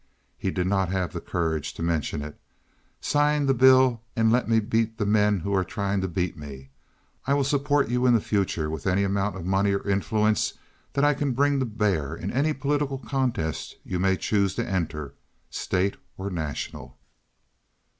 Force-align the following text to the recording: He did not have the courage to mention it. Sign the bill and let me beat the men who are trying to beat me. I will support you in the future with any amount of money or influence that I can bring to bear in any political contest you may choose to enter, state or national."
He 0.35 0.49
did 0.49 0.65
not 0.65 0.89
have 0.89 1.13
the 1.13 1.21
courage 1.21 1.75
to 1.75 1.83
mention 1.83 2.23
it. 2.23 2.41
Sign 3.01 3.45
the 3.45 3.53
bill 3.53 4.01
and 4.15 4.31
let 4.31 4.49
me 4.49 4.59
beat 4.59 4.97
the 4.97 5.05
men 5.05 5.41
who 5.41 5.53
are 5.53 5.63
trying 5.63 6.01
to 6.01 6.07
beat 6.07 6.35
me. 6.35 6.71
I 7.27 7.35
will 7.35 7.43
support 7.43 7.87
you 7.87 8.07
in 8.07 8.15
the 8.15 8.19
future 8.19 8.67
with 8.67 8.87
any 8.87 9.03
amount 9.03 9.35
of 9.35 9.45
money 9.45 9.73
or 9.75 9.87
influence 9.87 10.53
that 10.93 11.05
I 11.05 11.13
can 11.13 11.33
bring 11.33 11.59
to 11.59 11.67
bear 11.67 12.15
in 12.15 12.31
any 12.31 12.51
political 12.51 12.97
contest 12.97 13.77
you 13.83 13.99
may 13.99 14.15
choose 14.15 14.55
to 14.55 14.67
enter, 14.67 15.13
state 15.51 15.97
or 16.17 16.31
national." 16.31 16.97